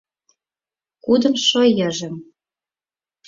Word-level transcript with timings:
Кудымшо 1.03 1.61
йыжыҥ 1.77 2.13